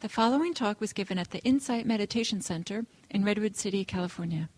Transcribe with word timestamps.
The 0.00 0.08
following 0.08 0.54
talk 0.54 0.80
was 0.80 0.94
given 0.94 1.18
at 1.18 1.30
the 1.30 1.40
Insight 1.40 1.84
Meditation 1.84 2.40
Center 2.40 2.86
in 3.10 3.22
Redwood 3.22 3.54
City, 3.54 3.84
California. 3.84 4.48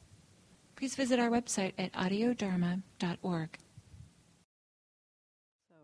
Please 0.77 0.95
visit 0.95 1.19
our 1.19 1.31
website 1.31 1.73
at 1.77 1.93
audiodharma.org. 1.95 3.59
So, 5.69 5.75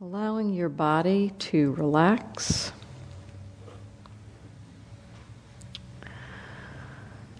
Allowing 0.00 0.54
your 0.54 0.70
body 0.70 1.34
to 1.38 1.72
relax. 1.72 2.72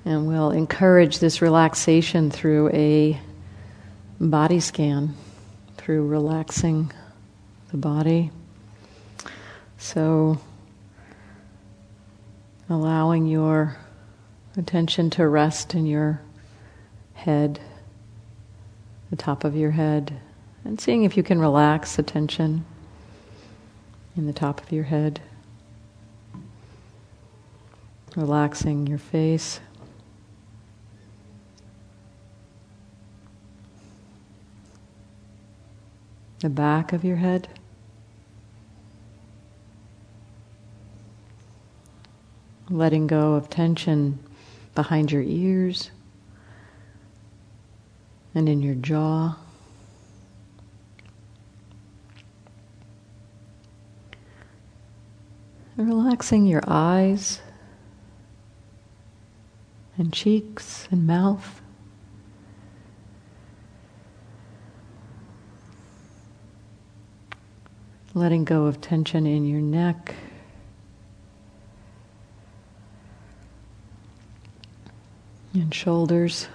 And 0.05 0.27
we'll 0.27 0.51
encourage 0.51 1.19
this 1.19 1.41
relaxation 1.41 2.31
through 2.31 2.69
a 2.75 3.19
body 4.21 4.61
scan, 4.61 5.15
through 5.79 6.07
relaxing 6.09 6.93
the 7.71 7.79
body. 7.79 8.31
So, 9.79 10.39
allowing 12.75 13.27
your 13.27 13.77
attention 14.57 15.09
to 15.11 15.27
rest 15.29 15.75
in 15.75 15.87
your 15.87 16.21
head, 17.15 17.61
the 19.11 19.17
top 19.17 19.45
of 19.45 19.57
your 19.57 19.71
head, 19.71 20.21
and 20.65 20.81
seeing 20.81 21.05
if 21.05 21.17
you 21.17 21.23
can 21.23 21.39
relax 21.39 21.97
the 21.97 22.03
tension 22.03 22.65
in 24.17 24.27
the 24.27 24.33
top 24.33 24.61
of 24.61 24.73
your 24.73 24.85
head. 24.85 25.21
Relaxing 28.17 28.87
your 28.87 28.99
face. 28.99 29.61
The 36.41 36.49
back 36.49 36.93
of 36.93 37.05
your 37.05 37.17
head. 37.17 37.49
Letting 42.71 43.07
go 43.07 43.35
of 43.35 43.51
tension 43.51 44.19
behind 44.75 45.13
your 45.13 45.23
ears 45.23 45.91
and 48.35 48.49
in 48.49 48.63
your 48.63 48.75
jaw. 48.75 49.37
Relaxing 55.77 56.47
your 56.47 56.63
eyes 56.67 57.41
and 59.99 60.13
cheeks 60.13 60.89
and 60.91 61.07
mouth. 61.07 61.61
Letting 68.15 68.45
go 68.45 68.67
of 68.67 68.81
tension 68.81 69.27
in 69.27 69.45
your 69.45 69.61
neck. 69.61 70.15
And 75.55 75.73
shoulders. 75.73 76.49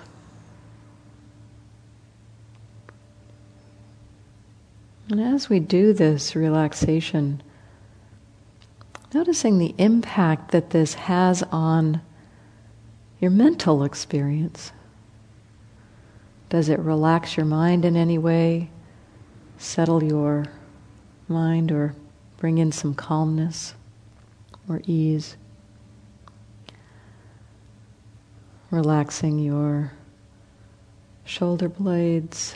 And 5.10 5.22
as 5.22 5.50
we 5.50 5.60
do 5.62 5.94
this 5.94 6.36
relaxation, 6.36 7.42
noticing 9.14 9.58
the 9.58 9.74
impact 9.78 10.52
that 10.52 10.72
this 10.72 10.96
has 10.96 11.44
on 11.44 12.02
your 13.22 13.32
mental 13.32 13.84
experience. 13.84 14.74
Does 16.50 16.68
it 16.68 16.80
relax 16.80 17.38
your 17.38 17.46
mind 17.46 17.86
in 17.86 17.96
any 17.96 18.18
way? 18.18 18.70
Settle 19.58 20.04
your 20.04 20.46
mind 21.28 21.72
or 21.72 21.96
bring 22.38 22.58
in 22.58 22.72
some 22.72 22.94
calmness 22.94 23.74
or 24.68 24.82
ease? 24.86 25.38
Relaxing 28.72 29.40
your 29.40 29.94
shoulder 31.26 31.68
blades, 31.68 32.56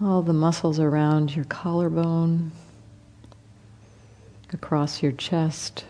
all 0.00 0.22
the 0.22 0.32
muscles 0.32 0.80
around 0.80 1.36
your 1.36 1.44
collarbone 1.44 2.52
across 4.52 5.02
your 5.02 5.12
chest. 5.12 5.84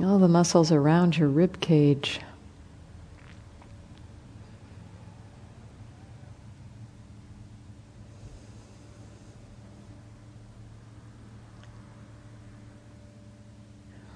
All 0.00 0.20
the 0.20 0.28
muscles 0.28 0.70
around 0.70 1.18
your 1.18 1.28
rib 1.28 1.60
cage. 1.60 2.20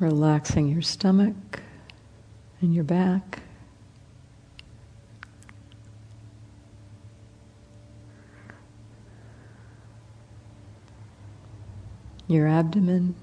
Relaxing 0.04 0.68
your 0.68 0.82
stomach 0.82 1.60
and 2.60 2.74
your 2.74 2.84
back. 2.84 3.40
your 12.26 12.48
abdomen, 12.48 13.14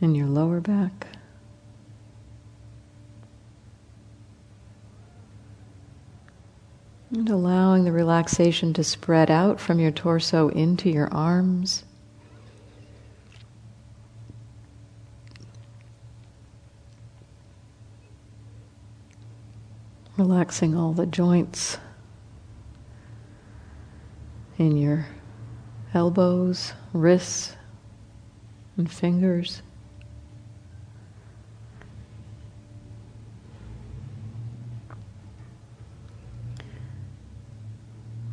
and 0.00 0.16
your 0.16 0.26
lower 0.26 0.60
back. 0.60 1.06
And 7.10 7.28
allowing 7.28 7.84
the 7.84 7.92
relaxation 7.92 8.72
to 8.72 8.82
spread 8.82 9.30
out 9.30 9.60
from 9.60 9.78
your 9.78 9.90
torso 9.90 10.48
into 10.48 10.90
your 10.90 11.12
arms. 11.12 11.84
Relaxing 20.18 20.76
all 20.76 20.92
the 20.92 21.06
joints 21.06 21.78
in 24.58 24.76
your 24.76 25.06
elbows, 25.94 26.74
wrists, 26.92 27.56
and 28.76 28.90
fingers. 28.90 29.62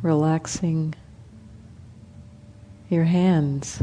Relaxing 0.02 0.94
your 2.90 3.04
hands. 3.04 3.82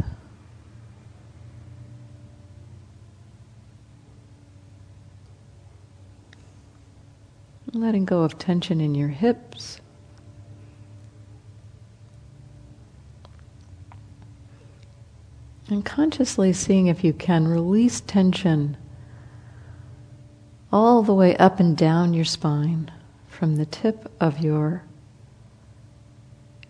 Letting 7.74 8.06
go 8.06 8.22
of 8.22 8.38
tension 8.38 8.80
in 8.80 8.96
your 8.96 9.10
hips. 9.10 9.82
And 15.70 15.84
consciously 15.84 16.54
seeing 16.54 16.88
if 16.88 17.04
you 17.04 17.12
can 17.12 17.48
release 17.48 18.00
tension 18.00 18.78
all 20.72 21.04
the 21.04 21.14
way 21.14 21.36
up 21.38 21.60
and 21.60 21.76
down 21.76 22.14
your 22.14 22.26
spine 22.26 22.90
from 23.28 23.58
the 23.58 23.66
tip 23.66 24.12
of 24.20 24.40
your 24.40 24.84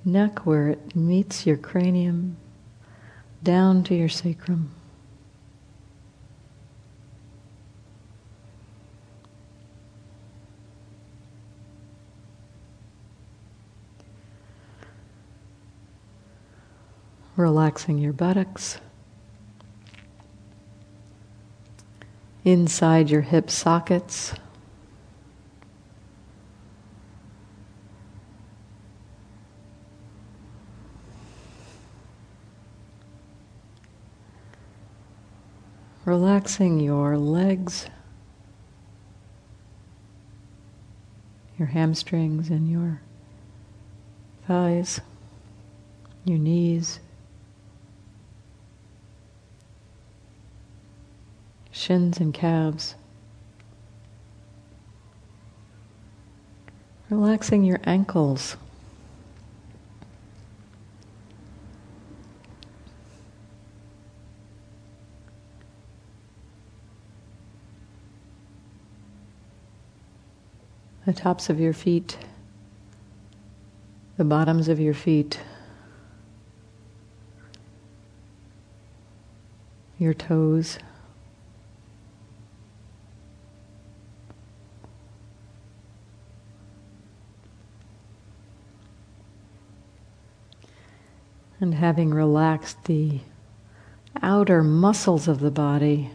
neck 0.04 0.46
where 0.46 0.70
it 0.70 0.96
meets 0.96 1.46
your 1.46 1.58
cranium 1.58 2.38
down 3.44 3.84
to 3.84 3.96
your 3.96 4.10
sacrum. 4.10 4.72
Relaxing 17.38 17.98
your 18.00 18.14
buttocks. 18.14 18.80
inside 22.48 23.10
your 23.10 23.22
hip 23.22 23.50
sockets. 23.50 24.34
Relaxing 36.06 36.80
your 36.80 37.18
legs, 37.18 37.88
your 41.60 41.68
hamstrings, 41.68 42.50
and 42.50 42.72
your 42.72 43.02
thighs, 44.48 45.02
your 46.24 46.38
knees. 46.38 47.02
Shins 51.78 52.20
and 52.20 52.34
calves. 52.34 52.96
Relaxing 57.10 57.64
your 57.64 57.80
ankles. 57.84 58.58
The 71.06 71.14
tops 71.14 71.50
of 71.50 71.60
your 71.60 71.72
feet, 71.72 72.18
the 74.18 74.26
bottoms 74.26 74.68
of 74.68 74.78
your 74.78 74.94
feet, 74.94 75.40
your 79.98 80.14
toes. 80.14 80.80
And 91.68 91.76
having 91.76 92.12
relaxed 92.12 92.86
the 92.86 93.20
outer 94.22 94.64
muscles 94.64 95.28
of 95.28 95.42
the 95.42 95.52
body, 95.52 96.10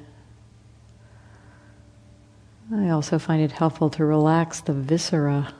I 2.74 2.88
also 2.88 3.18
find 3.18 3.42
it 3.42 3.52
helpful 3.52 3.90
to 3.90 4.04
relax 4.06 4.62
the 4.62 4.72
viscera 4.72 5.52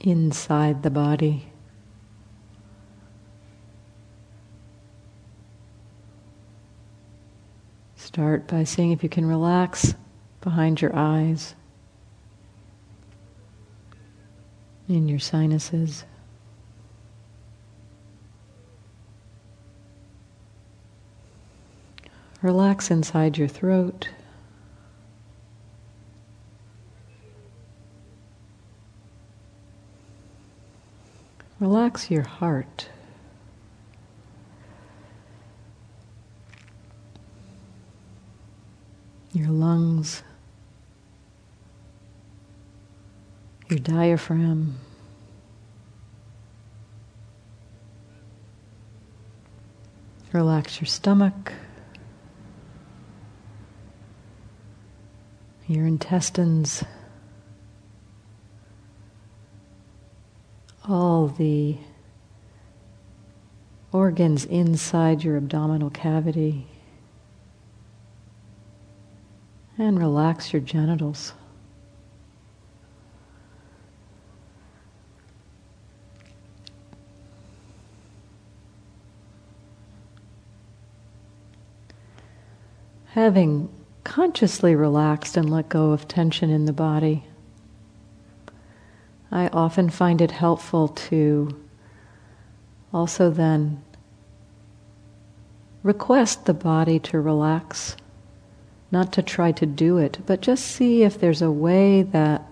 inside 0.00 0.82
the 0.82 0.90
body. 0.90 1.52
Start 7.96 8.48
by 8.48 8.64
seeing 8.64 8.92
if 8.92 9.02
you 9.02 9.10
can 9.10 9.26
relax 9.26 9.94
behind 10.40 10.80
your 10.80 10.96
eyes, 10.96 11.54
in 14.88 15.08
your 15.08 15.18
sinuses. 15.18 16.06
Relax 22.40 22.90
inside 22.90 23.36
your 23.36 23.48
throat. 23.48 24.08
Relax 31.58 32.08
your 32.10 32.22
heart. 32.22 32.88
Your 39.32 39.48
lungs, 39.48 40.22
your 43.68 43.80
diaphragm. 43.80 44.78
Relax 50.32 50.80
your 50.80 50.86
stomach. 50.86 51.52
Your 55.68 55.86
intestines, 55.86 56.82
all 60.88 61.28
the 61.28 61.76
organs 63.92 64.46
inside 64.46 65.22
your 65.22 65.36
abdominal 65.36 65.90
cavity, 65.90 66.66
and 69.76 69.98
relax 69.98 70.54
your 70.54 70.62
genitals. 70.62 71.34
Having 83.10 83.68
consciously 84.08 84.74
relaxed 84.74 85.36
and 85.36 85.50
let 85.50 85.68
go 85.68 85.92
of 85.92 86.08
tension 86.08 86.48
in 86.48 86.64
the 86.64 86.72
body. 86.72 87.24
I 89.30 89.48
often 89.48 89.90
find 89.90 90.22
it 90.22 90.30
helpful 90.30 90.88
to 90.88 91.62
also 92.92 93.30
then 93.30 93.84
request 95.82 96.46
the 96.46 96.54
body 96.54 96.98
to 97.00 97.20
relax, 97.20 97.96
not 98.90 99.12
to 99.12 99.22
try 99.22 99.52
to 99.52 99.66
do 99.66 99.98
it, 99.98 100.20
but 100.24 100.40
just 100.40 100.64
see 100.64 101.02
if 101.02 101.20
there's 101.20 101.42
a 101.42 101.52
way 101.52 102.02
that 102.02 102.50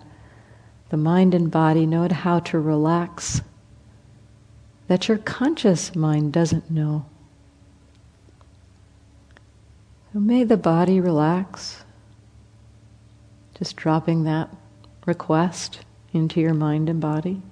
the 0.91 0.99
mind 0.99 1.35
and 1.35 1.50
body 1.50 1.87
know 1.87 2.06
how 2.06 2.38
to 2.38 2.61
relax 2.61 3.41
that 4.88 5.08
your 5.08 5.19
conscious 5.19 5.97
mind 5.97 6.35
doesn't 6.35 6.70
know. 6.70 7.06
So 10.17 10.21
may 10.21 10.45
the 10.45 10.57
body 10.57 10.99
relax. 10.99 11.85
Just 13.59 13.77
dropping 13.77 14.25
that 14.25 14.49
request 15.05 15.81
into 16.11 16.41
your 16.41 16.55
mind 16.55 16.89
and 16.89 16.99
body 16.99 17.43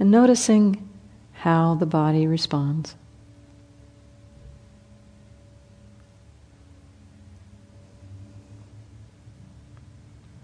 and 0.00 0.10
noticing 0.10 0.88
how 1.30 1.76
the 1.76 1.86
body 1.86 2.26
responds. 2.26 2.96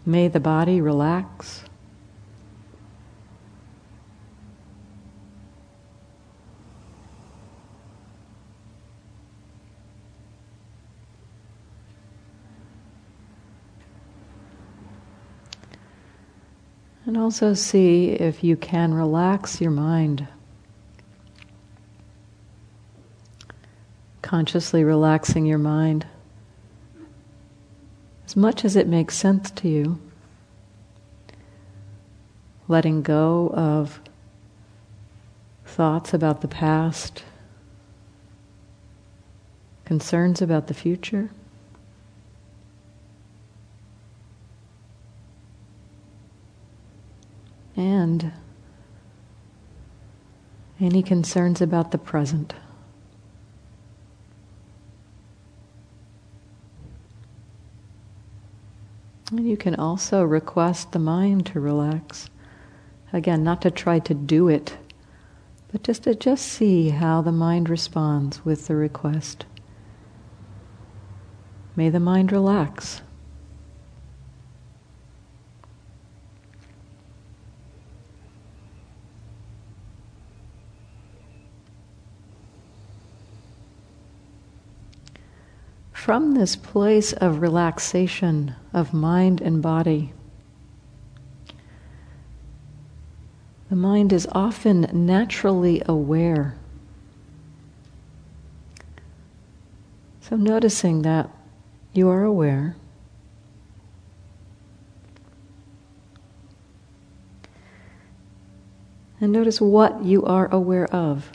May 0.06 0.28
the 0.28 0.38
body 0.38 0.80
relax. 0.80 1.64
And 17.06 17.16
also 17.16 17.54
see 17.54 18.10
if 18.10 18.44
you 18.44 18.56
can 18.56 18.94
relax 18.94 19.60
your 19.60 19.70
mind. 19.70 20.28
Consciously 24.22 24.84
relaxing 24.84 25.46
your 25.46 25.58
mind 25.58 26.06
as 28.30 28.36
much 28.36 28.64
as 28.64 28.76
it 28.76 28.86
makes 28.86 29.16
sense 29.16 29.50
to 29.50 29.68
you. 29.68 29.98
Letting 32.68 33.02
go 33.02 33.50
of 33.52 34.00
thoughts 35.64 36.14
about 36.14 36.40
the 36.40 36.46
past, 36.46 37.24
concerns 39.84 40.40
about 40.40 40.68
the 40.68 40.74
future. 40.74 41.30
And 47.80 48.30
any 50.78 51.02
concerns 51.02 51.62
about 51.62 51.90
the 51.90 51.98
present. 51.98 52.54
And 59.30 59.48
you 59.48 59.56
can 59.56 59.74
also 59.76 60.22
request 60.22 60.92
the 60.92 60.98
mind 60.98 61.46
to 61.46 61.60
relax. 61.60 62.28
Again, 63.12 63.42
not 63.42 63.62
to 63.62 63.70
try 63.70 63.98
to 64.00 64.14
do 64.14 64.48
it, 64.48 64.76
but 65.72 65.82
just 65.82 66.02
to 66.02 66.14
just 66.14 66.46
see 66.46 66.90
how 66.90 67.22
the 67.22 67.32
mind 67.32 67.70
responds 67.70 68.44
with 68.44 68.66
the 68.66 68.76
request. 68.76 69.46
May 71.76 71.88
the 71.88 72.00
mind 72.00 72.30
relax. 72.30 73.00
From 86.00 86.32
this 86.32 86.56
place 86.56 87.12
of 87.12 87.42
relaxation 87.42 88.54
of 88.72 88.94
mind 88.94 89.38
and 89.42 89.60
body, 89.60 90.14
the 93.68 93.76
mind 93.76 94.10
is 94.10 94.26
often 94.32 94.88
naturally 94.94 95.82
aware. 95.84 96.56
So, 100.22 100.36
noticing 100.36 101.02
that 101.02 101.28
you 101.92 102.08
are 102.08 102.24
aware. 102.24 102.76
And 109.20 109.32
notice 109.32 109.60
what 109.60 110.02
you 110.02 110.24
are 110.24 110.46
aware 110.50 110.86
of. 110.86 111.30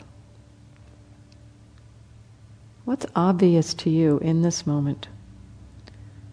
What's 2.86 3.04
obvious 3.16 3.74
to 3.74 3.90
you 3.90 4.18
in 4.18 4.42
this 4.42 4.66
moment? 4.66 5.08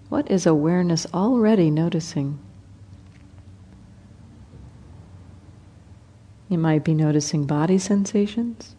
What 0.10 0.30
is 0.30 0.46
awareness 0.46 1.08
already 1.12 1.72
noticing? 1.72 2.38
You 6.50 6.60
might 6.60 6.84
be 6.84 6.94
noticing 6.94 7.46
body 7.46 7.80
sensations, 7.80 8.76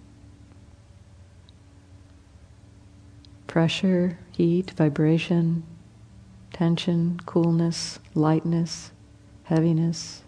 pressure, 3.48 4.18
heat, 4.30 4.70
vibration, 4.70 5.64
tension, 6.52 7.18
coolness, 7.26 7.98
lightness, 8.14 8.92
heaviness. 9.42 10.23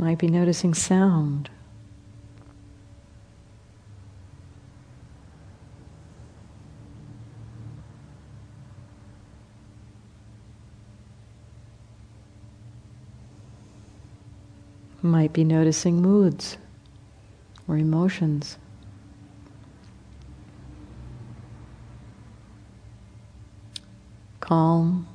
Might 0.00 0.18
be 0.18 0.28
noticing 0.28 0.74
sound. 0.74 1.50
Might 15.02 15.32
be 15.32 15.42
noticing 15.42 16.00
moods 16.00 16.58
or 17.66 17.76
emotions. 17.76 18.56
Calm, 24.38 25.08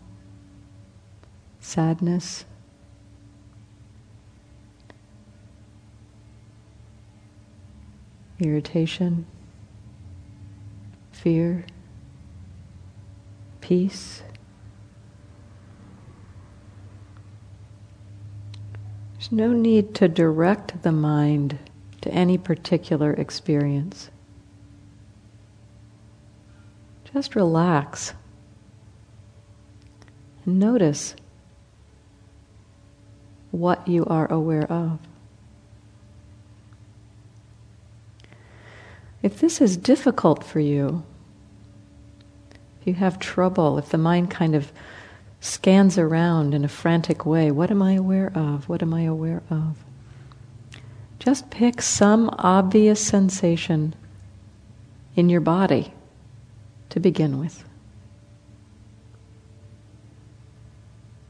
sadness, 1.62 2.44
irritation, 8.44 9.26
fear, 11.12 11.66
peace. 13.62 14.24
There's 19.14 19.32
no 19.32 19.54
need 19.54 19.96
to 19.96 20.08
direct 20.08 20.84
the 20.84 20.92
mind 20.92 21.60
to 22.02 22.12
any 22.12 22.38
particular 22.38 23.14
experience. 23.14 24.10
Just 27.14 27.36
relax 27.36 28.14
and 30.46 30.60
notice 30.60 31.16
what 33.52 33.88
you 33.88 34.04
are 34.06 34.30
aware 34.32 34.70
of. 34.72 35.00
If 39.24 39.40
this 39.40 39.62
is 39.62 39.78
difficult 39.78 40.44
for 40.44 40.60
you, 40.60 41.04
if 42.82 42.88
you 42.88 42.94
have 42.96 43.18
trouble, 43.18 43.78
if 43.78 43.90
the 43.90 43.98
mind 43.98 44.30
kind 44.30 44.54
of 44.54 44.72
scans 45.40 45.98
around 45.98 46.54
in 46.54 46.66
a 46.66 46.68
frantic 46.68 47.26
way, 47.26 47.50
what 47.50 47.72
am 47.72 47.82
I 47.82 47.94
aware 47.94 48.32
of? 48.36 48.68
What 48.68 48.82
am 48.82 48.94
I 48.94 49.04
aware 49.04 49.42
of? 49.50 49.78
Just 51.20 51.50
pick 51.50 51.82
some 51.82 52.30
obvious 52.38 53.00
sensation 53.00 53.96
in 55.16 55.30
your 55.30 55.40
body 55.40 55.94
to 56.90 57.00
begin 57.00 57.40
with. 57.40 57.64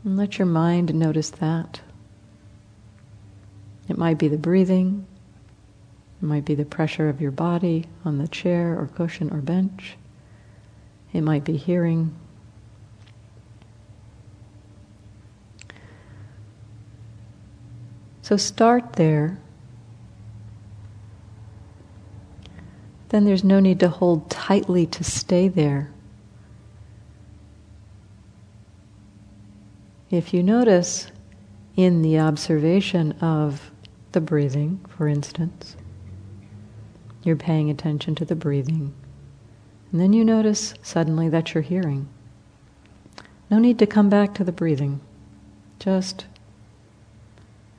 And 0.04 0.18
let 0.18 0.40
your 0.40 0.48
mind 0.48 0.96
notice 0.96 1.30
that. 1.30 1.82
It 3.88 4.00
might 4.00 4.18
be 4.18 4.28
the 4.28 4.38
breathing, 4.38 5.06
it 6.24 6.26
might 6.26 6.46
be 6.46 6.56
the 6.56 6.64
pressure 6.64 7.10
of 7.10 7.20
your 7.20 7.32
body 7.32 7.86
on 8.06 8.18
the 8.18 8.30
chair 8.30 8.80
or 8.80 8.88
cushion 8.88 9.30
or 9.34 9.42
bench, 9.42 9.98
it 11.12 11.20
might 11.20 11.44
be 11.44 11.58
hearing. 11.58 12.16
So 18.22 18.38
start 18.38 18.94
there 18.94 19.38
then 23.10 23.26
there's 23.26 23.44
no 23.44 23.60
need 23.60 23.80
to 23.80 23.90
hold 23.90 24.28
tightly 24.28 24.88
to 24.88 25.04
stay 25.04 25.48
there. 25.48 25.92
If 30.10 30.34
you 30.34 30.42
notice 30.42 31.12
in 31.76 32.02
the 32.02 32.18
observation 32.18 33.12
of 33.22 33.70
the 34.14 34.22
breathing, 34.22 34.84
for 34.90 35.08
instance, 35.08 35.76
you're 37.24 37.36
paying 37.36 37.70
attention 37.70 38.16
to 38.16 38.26
the 38.26 38.36
breathing, 38.36 38.94
and 39.92 40.02
then 40.02 40.14
you 40.14 40.26
notice 40.26 40.74
suddenly 40.82 41.30
that 41.30 41.54
you're 41.54 41.64
hearing. 41.64 42.08
No 43.50 43.60
need 43.60 43.80
to 43.80 43.86
come 43.86 44.10
back 44.10 44.34
to 44.36 44.44
the 44.44 44.52
breathing. 44.52 45.00
Just 45.80 46.26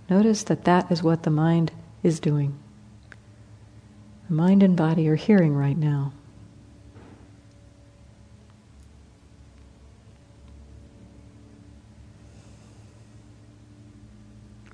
notice 0.09 0.43
that 0.45 0.65
that 0.65 0.91
is 0.91 1.03
what 1.03 1.23
the 1.23 1.31
mind 1.31 1.73
is 2.03 2.21
doing. 2.21 2.59
The 4.29 4.35
mind 4.35 4.63
and 4.63 4.77
body 4.77 5.09
are 5.09 5.17
hearing 5.17 5.55
right 5.55 5.77
now. 5.77 6.13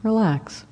Relax. 0.02 0.64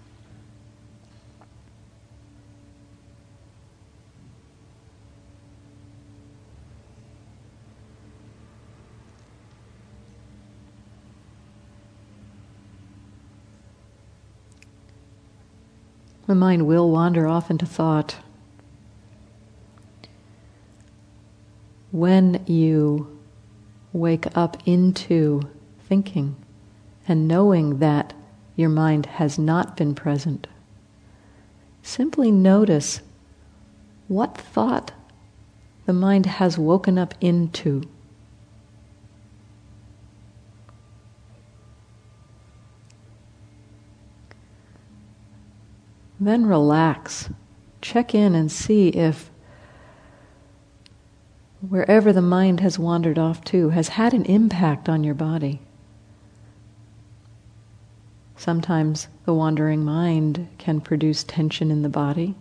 The 16.28 16.36
mind 16.36 16.68
will 16.68 16.88
wander 16.88 17.26
off 17.26 17.50
into 17.50 17.66
thought. 17.66 18.18
when 21.90 22.42
you 22.46 23.18
wake 23.92 24.26
up 24.36 24.56
into 24.66 25.40
thinking 25.88 26.36
and 27.06 27.26
knowing 27.26 27.78
that 27.78 28.12
your 28.56 28.68
mind 28.68 29.06
has 29.06 29.38
not 29.38 29.76
been 29.76 29.94
present, 29.94 30.46
simply 31.82 32.30
notice 32.30 33.00
what 34.08 34.36
thought 34.36 34.92
the 35.86 35.92
mind 35.92 36.26
has 36.26 36.58
woken 36.58 36.98
up 36.98 37.14
into. 37.20 37.82
Then 46.28 46.44
relax. 46.44 47.30
Check 47.80 48.14
in 48.14 48.34
and 48.34 48.52
see 48.52 48.88
if 48.88 49.30
wherever 51.66 52.12
the 52.12 52.20
mind 52.20 52.60
has 52.60 52.78
wandered 52.78 53.18
off 53.18 53.42
to, 53.44 53.70
has 53.70 53.88
had 53.88 54.12
an 54.12 54.26
impact 54.26 54.90
on 54.90 55.02
your 55.02 55.14
body. 55.14 55.62
Sometimes 58.36 59.08
the 59.24 59.32
wandering 59.32 59.82
mind 59.86 60.48
can 60.58 60.82
produce 60.82 61.24
tension 61.24 61.70
in 61.70 61.80
the 61.80 61.88
body. 61.88 62.34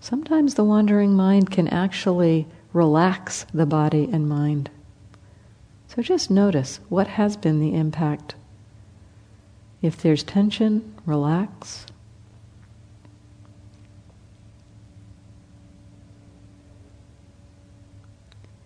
Sometimes 0.00 0.54
the 0.54 0.64
wandering 0.64 1.14
mind 1.14 1.52
can 1.52 1.68
actually 1.68 2.48
relax 2.72 3.46
the 3.54 3.64
body 3.64 4.08
and 4.12 4.28
mind. 4.28 4.70
So 5.86 6.02
just 6.02 6.32
notice 6.32 6.80
what 6.88 7.06
has 7.06 7.36
been 7.36 7.60
the 7.60 7.76
impact. 7.76 8.34
If 9.82 10.00
there's 10.00 10.22
tension, 10.22 10.94
relax. 11.04 11.86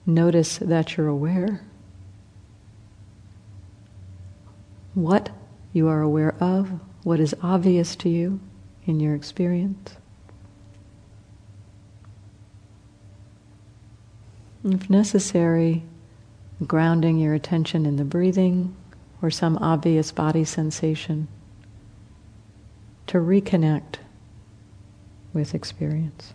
Notice 0.05 0.59
that 0.59 0.97
you're 0.97 1.09
aware. 1.09 1.63
What 4.95 5.31
you 5.73 5.89
are 5.89 6.01
aware 6.01 6.35
of, 6.39 6.81
what 7.03 7.19
is 7.19 7.35
obvious 7.43 7.97
to 7.97 8.09
you 8.09 8.39
in 8.87 9.01
your 9.01 9.15
experience. 9.15 9.97
If 14.65 14.89
necessary, 14.91 15.83
grounding 16.67 17.19
your 17.19 17.35
attention 17.35 17.87
in 17.87 17.97
the 17.97 18.05
breathing 18.05 18.75
or 19.23 19.31
some 19.31 19.57
obvious 19.59 20.13
body 20.13 20.45
sensation 20.45 21.29
to 23.07 23.19
reconnect 23.19 23.97
with 25.33 25.55
experience. 25.55 26.35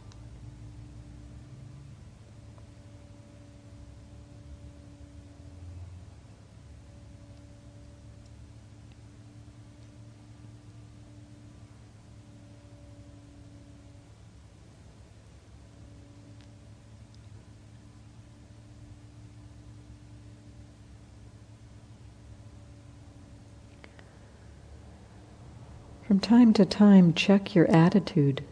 Time 26.22 26.54
to 26.54 26.66
time, 26.66 27.14
check 27.14 27.56
your 27.56 27.70
attitude. 27.72 28.44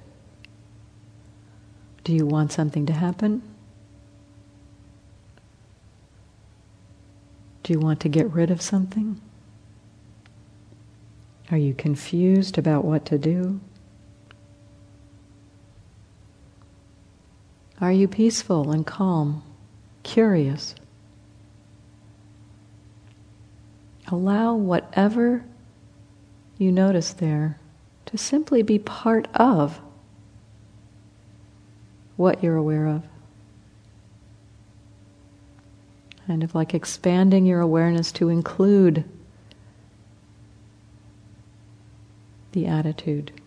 Do 2.04 2.14
you 2.14 2.26
want 2.26 2.52
something 2.52 2.86
to 2.88 2.94
happen? 2.94 3.42
Do 7.64 7.74
you 7.74 7.80
want 7.80 8.00
to 8.02 8.10
get 8.10 8.32
rid 8.32 8.50
of 8.50 8.62
something? 8.62 9.22
Are 11.52 11.58
you 11.58 11.74
confused 11.74 12.58
about 12.58 12.86
what 12.86 13.06
to 13.06 13.18
do? 13.18 13.60
Are 17.82 17.92
you 17.92 18.08
peaceful 18.08 18.72
and 18.72 18.86
calm, 18.86 19.44
curious? 20.04 20.76
Allow 24.08 24.56
whatever 24.56 25.46
you 26.60 26.72
notice 26.72 27.13
there 27.13 27.58
to 28.06 28.18
simply 28.18 28.62
be 28.62 28.78
part 28.78 29.28
of 29.34 29.80
what 32.18 32.44
you're 32.44 32.58
aware 32.58 32.86
of. 32.86 33.04
Kind 36.28 36.44
of 36.44 36.54
like 36.54 36.74
expanding 36.74 37.46
your 37.46 37.62
awareness 37.62 38.12
to 38.12 38.30
include 38.30 39.06
the 42.51 42.68
attitude. 42.68 43.38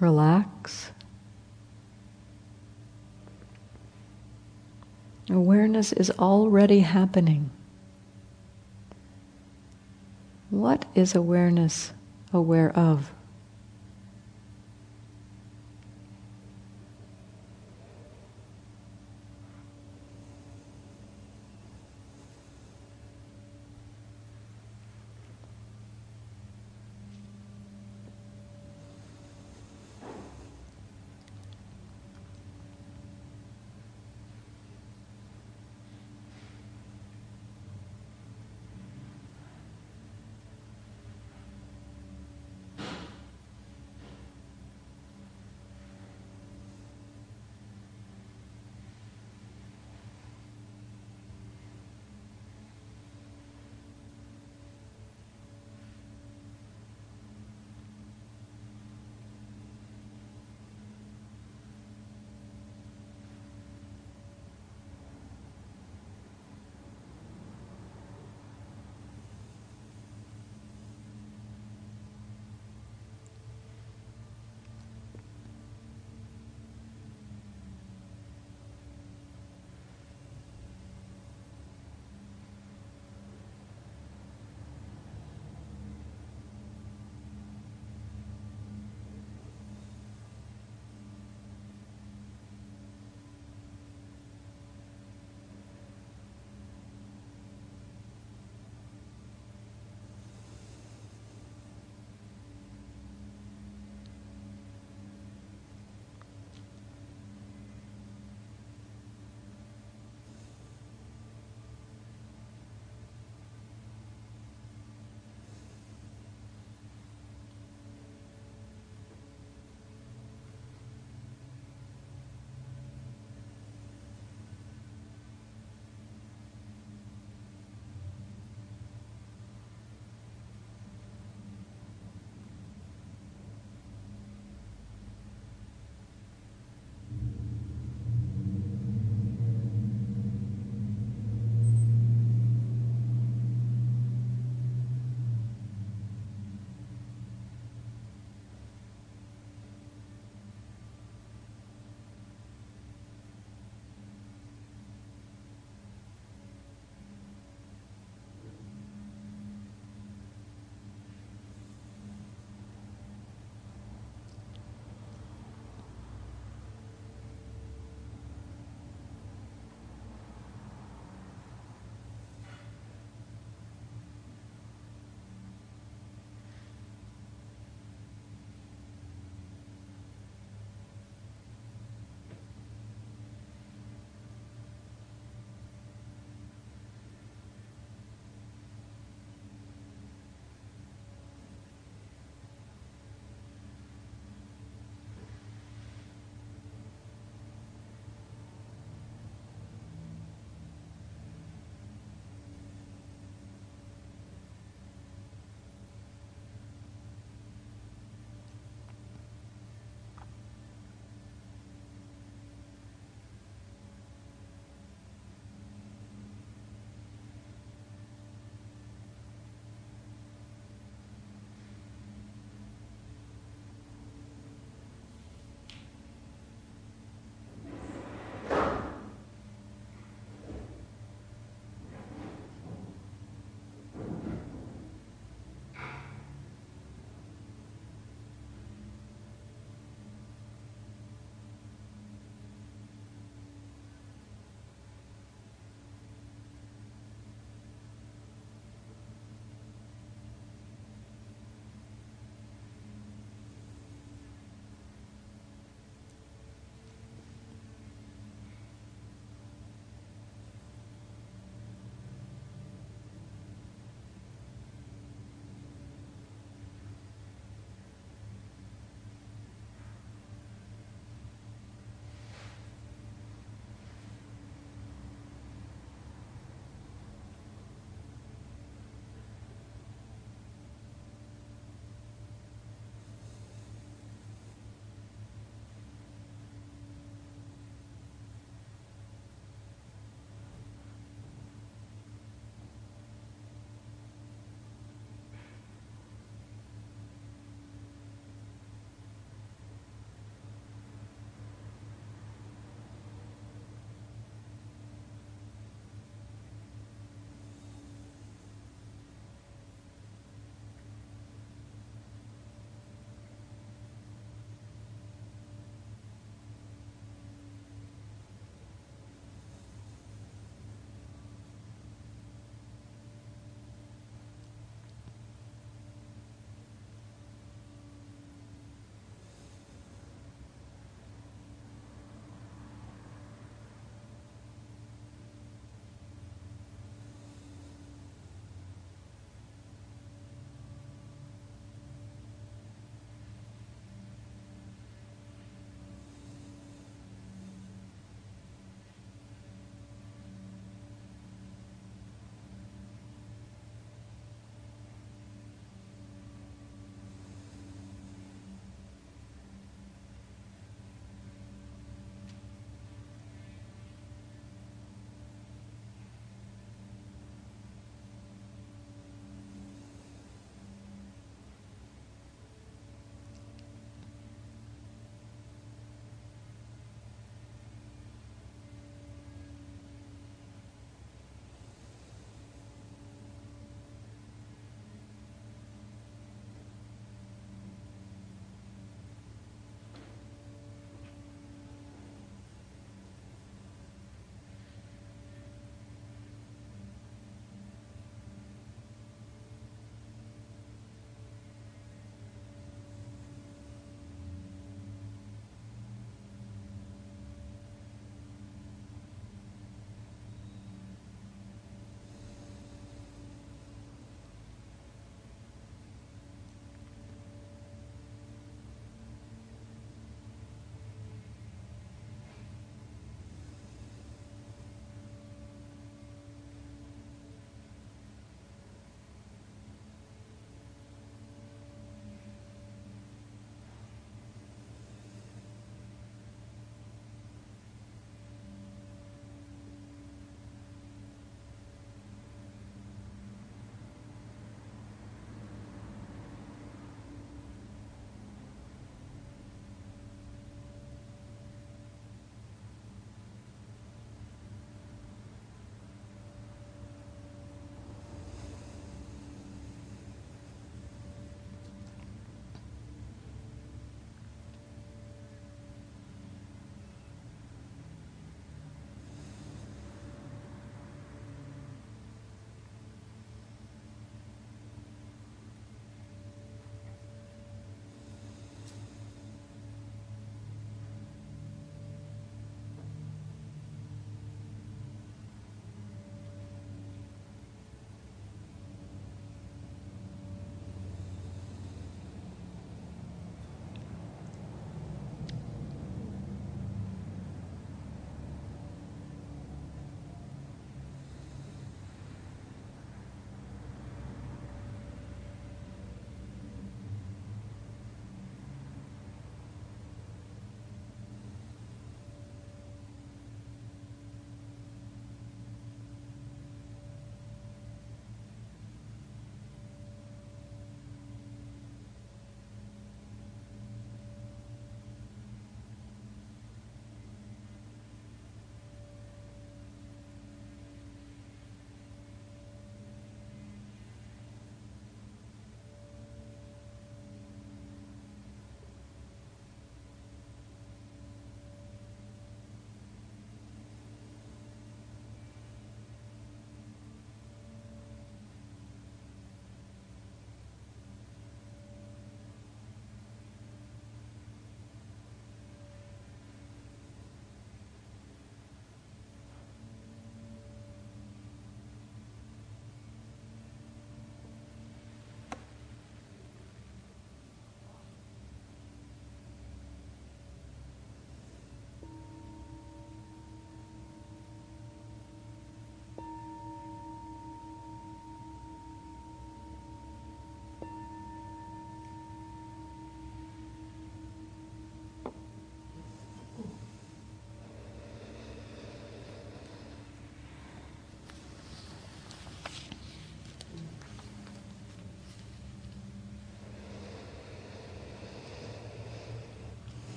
Relax. 0.00 0.90
Awareness 5.28 5.92
is 5.92 6.10
already 6.18 6.80
happening. 6.80 7.50
What 10.48 10.86
is 10.94 11.14
awareness 11.14 11.92
aware 12.32 12.76
of? 12.76 13.12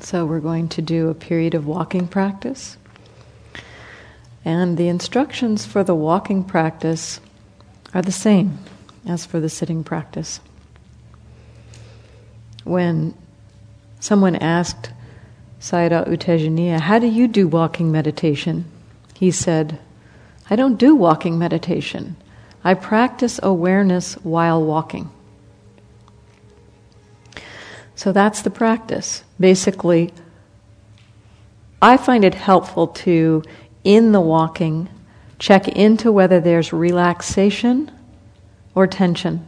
So, 0.00 0.24
we're 0.24 0.40
going 0.40 0.68
to 0.70 0.82
do 0.82 1.08
a 1.08 1.14
period 1.14 1.54
of 1.54 1.66
walking 1.66 2.08
practice. 2.08 2.76
And 4.44 4.78
the 4.78 4.88
instructions 4.88 5.66
for 5.66 5.84
the 5.84 5.94
walking 5.94 6.44
practice 6.44 7.20
are 7.92 8.02
the 8.02 8.12
same 8.12 8.58
as 9.06 9.26
for 9.26 9.40
the 9.40 9.48
sitting 9.48 9.84
practice. 9.84 10.40
When 12.64 13.14
someone 14.00 14.36
asked 14.36 14.90
Sayadaw 15.60 16.10
U 16.10 16.16
Tejaniya, 16.16 16.80
How 16.80 16.98
do 16.98 17.06
you 17.06 17.28
do 17.28 17.46
walking 17.46 17.92
meditation? 17.92 18.64
He 19.14 19.30
said, 19.30 19.78
I 20.48 20.56
don't 20.56 20.78
do 20.78 20.96
walking 20.96 21.38
meditation. 21.38 22.16
I 22.64 22.74
practice 22.74 23.38
awareness 23.42 24.14
while 24.14 24.64
walking. 24.64 25.10
So 28.00 28.12
that's 28.12 28.40
the 28.40 28.50
practice. 28.50 29.24
Basically, 29.38 30.10
I 31.82 31.98
find 31.98 32.24
it 32.24 32.32
helpful 32.34 32.86
to, 32.86 33.42
in 33.84 34.12
the 34.12 34.22
walking, 34.22 34.88
check 35.38 35.68
into 35.68 36.10
whether 36.10 36.40
there's 36.40 36.72
relaxation 36.72 37.90
or 38.74 38.86
tension. 38.86 39.46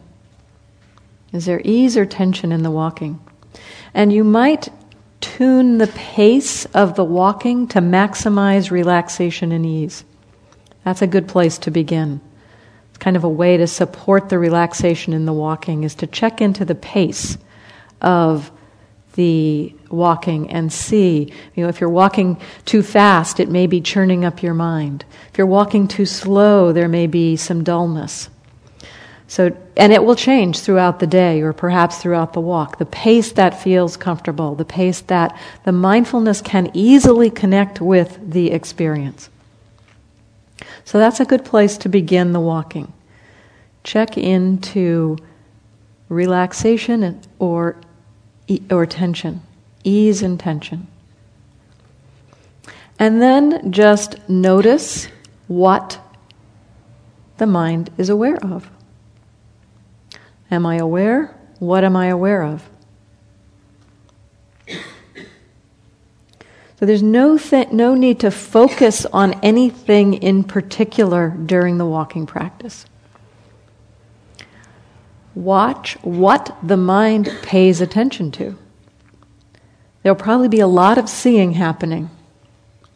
Is 1.32 1.46
there 1.46 1.62
ease 1.64 1.96
or 1.96 2.04
tension 2.04 2.52
in 2.52 2.62
the 2.62 2.70
walking? 2.70 3.20
And 3.94 4.12
you 4.12 4.22
might 4.22 4.68
tune 5.22 5.78
the 5.78 5.86
pace 5.86 6.66
of 6.74 6.94
the 6.94 7.04
walking 7.04 7.68
to 7.68 7.78
maximize 7.78 8.70
relaxation 8.70 9.50
and 9.50 9.64
ease. 9.64 10.04
That's 10.84 11.00
a 11.00 11.06
good 11.06 11.26
place 11.26 11.56
to 11.60 11.70
begin. 11.70 12.20
It's 12.90 12.98
kind 12.98 13.16
of 13.16 13.24
a 13.24 13.30
way 13.30 13.56
to 13.56 13.66
support 13.66 14.28
the 14.28 14.38
relaxation 14.38 15.14
in 15.14 15.24
the 15.24 15.32
walking 15.32 15.84
is 15.84 15.94
to 15.94 16.06
check 16.06 16.42
into 16.42 16.66
the 16.66 16.74
pace 16.74 17.38
of 18.02 18.50
the 19.14 19.74
walking 19.90 20.50
and 20.50 20.72
see. 20.72 21.32
You 21.54 21.62
know, 21.62 21.68
if 21.68 21.80
you're 21.80 21.90
walking 21.90 22.40
too 22.64 22.82
fast, 22.82 23.40
it 23.40 23.48
may 23.48 23.66
be 23.66 23.80
churning 23.80 24.24
up 24.24 24.42
your 24.42 24.54
mind. 24.54 25.04
If 25.30 25.38
you're 25.38 25.46
walking 25.46 25.88
too 25.88 26.06
slow, 26.06 26.72
there 26.72 26.88
may 26.88 27.06
be 27.06 27.36
some 27.36 27.64
dullness. 27.64 28.28
So, 29.28 29.56
and 29.78 29.94
it 29.94 30.04
will 30.04 30.16
change 30.16 30.58
throughout 30.58 31.00
the 31.00 31.06
day 31.06 31.40
or 31.40 31.54
perhaps 31.54 31.96
throughout 31.96 32.34
the 32.34 32.40
walk. 32.40 32.76
The 32.76 32.84
pace 32.84 33.32
that 33.32 33.62
feels 33.62 33.96
comfortable, 33.96 34.54
the 34.54 34.64
pace 34.66 35.00
that 35.02 35.38
the 35.64 35.72
mindfulness 35.72 36.42
can 36.42 36.70
easily 36.74 37.30
connect 37.30 37.80
with 37.80 38.18
the 38.22 38.50
experience. 38.50 39.30
So 40.84 40.98
that's 40.98 41.20
a 41.20 41.24
good 41.24 41.44
place 41.44 41.78
to 41.78 41.88
begin 41.88 42.32
the 42.32 42.40
walking. 42.40 42.92
Check 43.84 44.18
into 44.18 45.16
relaxation 46.08 47.20
or, 47.38 47.76
or 48.70 48.86
tension, 48.86 49.42
ease 49.84 50.22
and 50.22 50.38
tension. 50.38 50.86
And 52.98 53.20
then 53.20 53.72
just 53.72 54.16
notice 54.28 55.08
what 55.48 55.98
the 57.38 57.46
mind 57.46 57.90
is 57.98 58.08
aware 58.08 58.36
of. 58.36 58.70
Am 60.50 60.66
I 60.66 60.76
aware? 60.76 61.36
What 61.58 61.84
am 61.84 61.96
I 61.96 62.06
aware 62.06 62.44
of? 62.44 62.68
So 66.78 66.86
there's 66.86 67.02
no, 67.02 67.38
th- 67.38 67.70
no 67.70 67.94
need 67.94 68.18
to 68.20 68.30
focus 68.32 69.06
on 69.06 69.34
anything 69.34 70.14
in 70.14 70.42
particular 70.42 71.30
during 71.30 71.78
the 71.78 71.86
walking 71.86 72.26
practice. 72.26 72.86
Watch 75.34 75.94
what 76.02 76.56
the 76.62 76.76
mind 76.76 77.30
pays 77.42 77.80
attention 77.80 78.30
to. 78.32 78.58
There'll 80.02 80.16
probably 80.16 80.48
be 80.48 80.60
a 80.60 80.66
lot 80.66 80.98
of 80.98 81.08
seeing 81.08 81.52
happening 81.52 82.10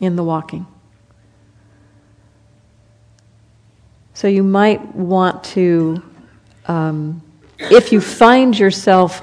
in 0.01 0.17
the 0.17 0.25
walking. 0.25 0.67
So 4.15 4.29
you 4.29 4.43
might 4.43 4.95
want 4.95 5.45
to 5.45 6.03
um, 6.67 7.23
if 7.59 7.93
you 7.93 8.01
find 8.01 8.59
yourself 8.59 9.23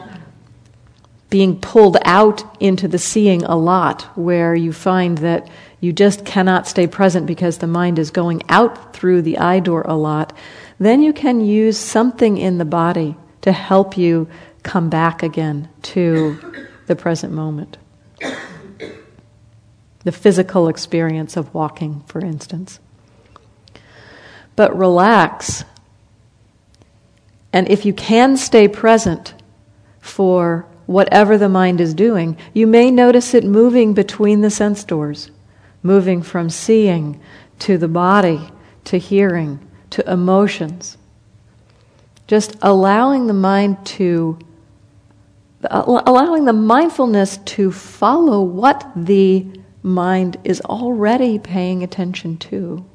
being 1.29 1.59
pulled 1.59 1.97
out 2.03 2.43
into 2.61 2.87
the 2.87 2.99
seeing 2.99 3.43
a 3.43 3.55
lot, 3.55 4.03
where 4.15 4.53
you 4.53 4.71
find 4.71 5.17
that 5.19 5.49
you 5.79 5.91
just 5.91 6.25
cannot 6.25 6.67
stay 6.67 6.87
present 6.87 7.25
because 7.25 7.57
the 7.57 7.67
mind 7.67 7.97
is 7.97 8.11
going 8.11 8.41
out 8.49 8.93
through 8.93 9.21
the 9.21 9.37
eye 9.39 9.59
door 9.59 9.81
a 9.81 9.95
lot, 9.95 10.31
then 10.85 11.01
you 11.01 11.13
can 11.13 11.41
use 11.41 11.77
something 11.77 12.37
in 12.37 12.57
the 12.57 12.65
body 12.65 13.15
to 13.41 13.51
help 13.51 13.97
you 13.97 14.27
come 14.63 14.89
back 14.89 15.23
again 15.23 15.69
to 15.81 16.39
the 16.87 16.95
present 16.95 17.33
moment. 17.33 17.77
The 20.03 20.11
physical 20.11 20.67
experience 20.67 21.37
of 21.37 21.53
walking, 21.53 22.03
for 22.07 22.19
instance. 22.19 22.79
But 24.55 24.77
relax 24.77 25.63
and 27.53 27.69
if 27.69 27.85
you 27.85 27.93
can 27.93 28.35
stay 28.35 28.67
present 28.67 29.35
for 30.01 30.65
whatever 30.87 31.37
the 31.37 31.47
mind 31.47 31.79
is 31.79 31.93
doing, 31.93 32.35
you 32.51 32.65
may 32.65 32.89
notice 32.89 33.35
it 33.35 33.45
moving 33.45 33.93
between 33.93 34.41
the 34.41 34.49
sense 34.49 34.83
doors, 34.83 35.29
moving 35.83 36.23
from 36.23 36.49
seeing 36.49 37.21
to 37.59 37.77
the 37.77 37.87
body 37.87 38.49
to 38.85 38.97
hearing 38.97 39.59
to 39.93 40.11
emotions. 40.11 40.97
Just 42.27 42.55
allowing 42.61 43.27
the 43.27 43.33
mind 43.33 43.85
to, 43.85 44.39
allowing 45.69 46.45
the 46.45 46.53
mindfulness 46.53 47.37
to 47.37 47.71
follow 47.71 48.41
what 48.41 48.89
the 48.95 49.45
mind 49.83 50.37
is 50.43 50.61
already 50.61 51.37
paying 51.37 51.83
attention 51.83 52.37
to. 52.37 52.85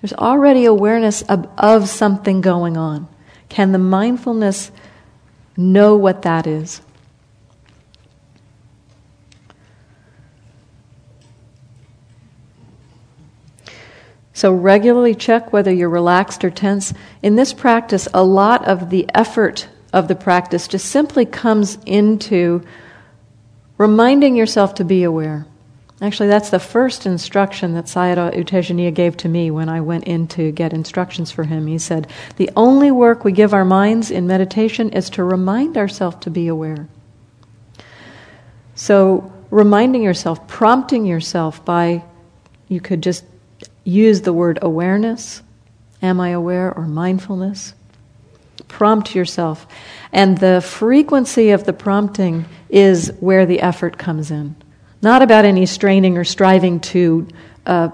There's 0.00 0.14
already 0.14 0.64
awareness 0.64 1.22
of, 1.22 1.48
of 1.58 1.88
something 1.88 2.40
going 2.40 2.76
on. 2.76 3.08
Can 3.48 3.72
the 3.72 3.78
mindfulness 3.78 4.70
know 5.56 5.96
what 5.96 6.22
that 6.22 6.46
is? 6.46 6.80
So, 14.36 14.52
regularly 14.52 15.14
check 15.14 15.50
whether 15.50 15.72
you're 15.72 15.88
relaxed 15.88 16.44
or 16.44 16.50
tense. 16.50 16.92
In 17.22 17.36
this 17.36 17.54
practice, 17.54 18.06
a 18.12 18.22
lot 18.22 18.68
of 18.68 18.90
the 18.90 19.08
effort 19.14 19.66
of 19.94 20.08
the 20.08 20.14
practice 20.14 20.68
just 20.68 20.90
simply 20.90 21.24
comes 21.24 21.78
into 21.86 22.62
reminding 23.78 24.36
yourself 24.36 24.74
to 24.74 24.84
be 24.84 25.04
aware. 25.04 25.46
Actually, 26.02 26.28
that's 26.28 26.50
the 26.50 26.58
first 26.58 27.06
instruction 27.06 27.72
that 27.72 27.86
Sayadaw 27.86 28.36
U 28.36 28.44
Tejaniya 28.44 28.92
gave 28.92 29.16
to 29.16 29.28
me 29.30 29.50
when 29.50 29.70
I 29.70 29.80
went 29.80 30.04
in 30.04 30.28
to 30.28 30.52
get 30.52 30.74
instructions 30.74 31.30
for 31.30 31.44
him. 31.44 31.66
He 31.66 31.78
said, 31.78 32.06
The 32.36 32.50
only 32.54 32.90
work 32.90 33.24
we 33.24 33.32
give 33.32 33.54
our 33.54 33.64
minds 33.64 34.10
in 34.10 34.26
meditation 34.26 34.90
is 34.90 35.08
to 35.10 35.24
remind 35.24 35.78
ourselves 35.78 36.18
to 36.20 36.30
be 36.30 36.46
aware. 36.48 36.88
So, 38.74 39.32
reminding 39.48 40.02
yourself, 40.02 40.46
prompting 40.46 41.06
yourself 41.06 41.64
by, 41.64 42.04
you 42.68 42.82
could 42.82 43.02
just 43.02 43.24
use 43.86 44.22
the 44.22 44.32
word 44.32 44.58
awareness, 44.60 45.42
am 46.02 46.20
I 46.20 46.30
aware, 46.30 46.74
or 46.74 46.86
mindfulness. 46.86 47.72
Prompt 48.66 49.14
yourself. 49.14 49.66
And 50.12 50.36
the 50.38 50.60
frequency 50.60 51.50
of 51.50 51.64
the 51.64 51.72
prompting 51.72 52.46
is 52.68 53.12
where 53.20 53.46
the 53.46 53.60
effort 53.60 53.96
comes 53.96 54.30
in. 54.30 54.56
Not 55.00 55.22
about 55.22 55.44
any 55.44 55.66
straining 55.66 56.18
or 56.18 56.24
striving 56.24 56.80
to 56.80 57.28
uh, 57.64 57.90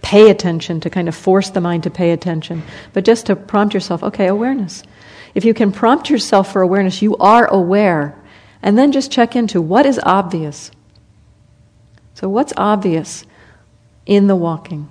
pay 0.00 0.30
attention, 0.30 0.80
to 0.80 0.90
kind 0.90 1.08
of 1.08 1.14
force 1.14 1.50
the 1.50 1.60
mind 1.60 1.82
to 1.82 1.90
pay 1.90 2.12
attention, 2.12 2.62
but 2.94 3.04
just 3.04 3.26
to 3.26 3.36
prompt 3.36 3.74
yourself, 3.74 4.02
okay, 4.02 4.26
awareness. 4.26 4.82
If 5.34 5.44
you 5.44 5.52
can 5.52 5.72
prompt 5.72 6.08
yourself 6.08 6.52
for 6.52 6.62
awareness, 6.62 7.02
you 7.02 7.16
are 7.18 7.46
aware. 7.46 8.16
And 8.62 8.78
then 8.78 8.92
just 8.92 9.12
check 9.12 9.36
into 9.36 9.60
what 9.60 9.84
is 9.84 10.00
obvious. 10.02 10.70
So, 12.14 12.28
what's 12.28 12.52
obvious 12.56 13.24
in 14.06 14.26
the 14.26 14.36
walking? 14.36 14.88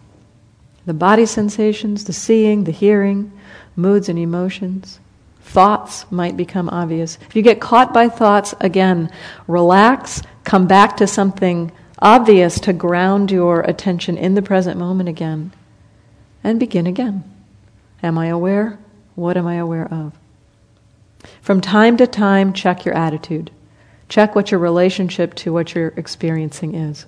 The 0.85 0.93
body 0.93 1.25
sensations, 1.25 2.03
the 2.03 2.13
seeing, 2.13 2.65
the 2.65 2.71
hearing, 2.71 3.31
moods 3.75 4.09
and 4.09 4.19
emotions. 4.19 4.99
Thoughts 5.41 6.05
might 6.11 6.35
become 6.37 6.69
obvious. 6.69 7.17
If 7.27 7.35
you 7.35 7.41
get 7.41 7.61
caught 7.61 7.93
by 7.93 8.09
thoughts, 8.09 8.53
again, 8.59 9.11
relax, 9.47 10.21
come 10.43 10.67
back 10.67 10.97
to 10.97 11.07
something 11.07 11.71
obvious 11.99 12.59
to 12.61 12.73
ground 12.73 13.31
your 13.31 13.61
attention 13.61 14.17
in 14.17 14.33
the 14.35 14.41
present 14.41 14.77
moment 14.77 15.07
again, 15.07 15.53
and 16.43 16.59
begin 16.59 16.87
again. 16.87 17.23
Am 18.01 18.17
I 18.17 18.27
aware? 18.27 18.77
What 19.15 19.37
am 19.37 19.47
I 19.47 19.55
aware 19.55 19.87
of? 19.93 20.13
From 21.41 21.61
time 21.61 21.95
to 21.97 22.07
time, 22.07 22.51
check 22.51 22.83
your 22.83 22.95
attitude. 22.95 23.51
Check 24.09 24.35
what 24.35 24.51
your 24.51 24.59
relationship 24.59 25.33
to 25.35 25.53
what 25.53 25.73
you're 25.73 25.93
experiencing 25.95 26.75
is. 26.75 27.05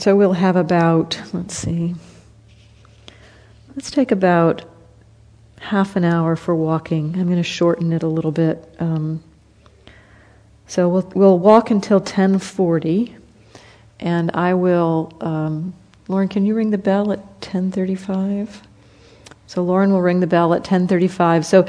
So 0.00 0.16
we'll 0.16 0.32
have 0.32 0.56
about, 0.56 1.20
let's 1.34 1.54
see, 1.54 1.94
let's 3.76 3.90
take 3.90 4.10
about 4.10 4.62
half 5.58 5.94
an 5.94 6.04
hour 6.04 6.36
for 6.36 6.56
walking. 6.56 7.16
I'm 7.16 7.26
going 7.26 7.36
to 7.36 7.42
shorten 7.42 7.92
it 7.92 8.02
a 8.02 8.06
little 8.06 8.32
bit. 8.32 8.66
Um, 8.80 9.22
so 10.66 10.88
we'll, 10.88 11.12
we'll 11.14 11.38
walk 11.38 11.70
until 11.70 11.98
1040, 11.98 13.14
and 13.98 14.30
I 14.32 14.54
will, 14.54 15.12
um, 15.20 15.74
Lauren, 16.08 16.28
can 16.28 16.46
you 16.46 16.54
ring 16.54 16.70
the 16.70 16.78
bell 16.78 17.12
at 17.12 17.18
1035? 17.18 18.62
So 19.48 19.62
Lauren 19.62 19.92
will 19.92 20.00
ring 20.00 20.20
the 20.20 20.26
bell 20.26 20.54
at 20.54 20.60
1035. 20.60 21.44
So 21.44 21.66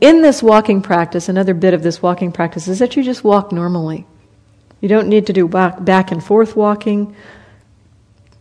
in 0.00 0.22
this 0.22 0.42
walking 0.42 0.80
practice, 0.80 1.28
another 1.28 1.52
bit 1.52 1.74
of 1.74 1.82
this 1.82 2.00
walking 2.00 2.32
practice 2.32 2.68
is 2.68 2.78
that 2.78 2.96
you 2.96 3.02
just 3.02 3.22
walk 3.22 3.52
normally. 3.52 4.06
You 4.80 4.88
don't 4.88 5.08
need 5.08 5.26
to 5.26 5.34
do 5.34 5.46
back, 5.46 5.84
back 5.84 6.10
and 6.10 6.24
forth 6.24 6.56
walking. 6.56 7.14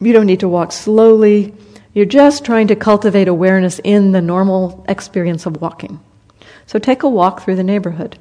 You 0.05 0.13
don't 0.13 0.27
need 0.27 0.41
to 0.41 0.47
walk 0.47 0.71
slowly. 0.71 1.53
You're 1.93 2.05
just 2.05 2.45
trying 2.45 2.67
to 2.67 2.75
cultivate 2.75 3.27
awareness 3.27 3.79
in 3.83 4.11
the 4.11 4.21
normal 4.21 4.85
experience 4.87 5.45
of 5.45 5.61
walking. 5.61 5.99
So 6.67 6.77
take 6.77 7.03
a 7.03 7.09
walk 7.09 7.41
through 7.41 7.55
the 7.55 7.63
neighborhood 7.63 8.19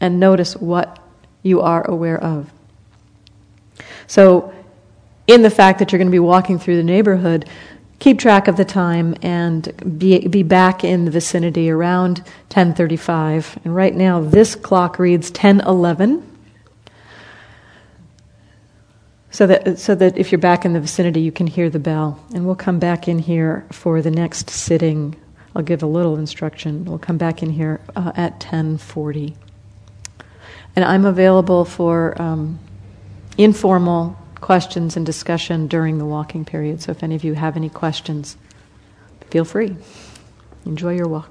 and 0.00 0.18
notice 0.18 0.56
what 0.56 0.98
you 1.42 1.60
are 1.60 1.88
aware 1.88 2.18
of. 2.22 2.50
So, 4.06 4.54
in 5.26 5.42
the 5.42 5.50
fact 5.50 5.80
that 5.80 5.90
you're 5.90 5.98
going 5.98 6.06
to 6.06 6.12
be 6.12 6.20
walking 6.20 6.58
through 6.58 6.76
the 6.76 6.84
neighborhood, 6.84 7.48
keep 7.98 8.18
track 8.18 8.46
of 8.46 8.56
the 8.56 8.64
time 8.64 9.16
and 9.22 9.98
be, 9.98 10.26
be 10.28 10.42
back 10.44 10.84
in 10.84 11.04
the 11.04 11.10
vicinity 11.10 11.68
around 11.68 12.18
1035. 12.48 13.58
And 13.64 13.74
right 13.74 13.94
now, 13.94 14.20
this 14.20 14.54
clock 14.54 14.98
reads 14.98 15.28
1011. 15.30 16.35
So 19.36 19.46
that, 19.48 19.78
so 19.78 19.94
that 19.94 20.16
if 20.16 20.32
you're 20.32 20.38
back 20.38 20.64
in 20.64 20.72
the 20.72 20.80
vicinity, 20.80 21.20
you 21.20 21.30
can 21.30 21.46
hear 21.46 21.68
the 21.68 21.78
bell. 21.78 22.24
And 22.32 22.46
we'll 22.46 22.54
come 22.54 22.78
back 22.78 23.06
in 23.06 23.18
here 23.18 23.66
for 23.70 24.00
the 24.00 24.10
next 24.10 24.48
sitting. 24.48 25.14
I'll 25.54 25.60
give 25.60 25.82
a 25.82 25.86
little 25.86 26.16
instruction. 26.16 26.86
We'll 26.86 26.98
come 26.98 27.18
back 27.18 27.42
in 27.42 27.50
here 27.50 27.82
uh, 27.94 28.12
at 28.16 28.32
1040. 28.32 29.36
And 30.74 30.86
I'm 30.86 31.04
available 31.04 31.66
for 31.66 32.18
um, 32.18 32.58
informal 33.36 34.16
questions 34.40 34.96
and 34.96 35.04
discussion 35.04 35.66
during 35.66 35.98
the 35.98 36.06
walking 36.06 36.46
period. 36.46 36.80
So 36.80 36.92
if 36.92 37.02
any 37.02 37.14
of 37.14 37.22
you 37.22 37.34
have 37.34 37.58
any 37.58 37.68
questions, 37.68 38.38
feel 39.28 39.44
free. 39.44 39.76
Enjoy 40.64 40.94
your 40.94 41.08
walk. 41.08 41.28